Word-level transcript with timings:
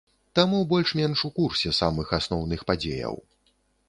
Таму 0.37 0.59
больш-менш 0.71 1.19
у 1.29 1.29
курсе 1.35 1.73
самых 1.81 2.13
асноўных 2.19 2.65
падзеяў. 2.73 3.15